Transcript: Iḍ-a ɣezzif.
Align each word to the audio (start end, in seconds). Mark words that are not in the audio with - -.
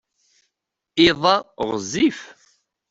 Iḍ-a 1.07 1.35
ɣezzif. 1.69 2.19